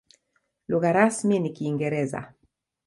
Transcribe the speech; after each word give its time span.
Lugha 0.67 0.91
rasmi 0.93 1.39
ni 1.39 1.49
Kiingereza. 1.53 2.33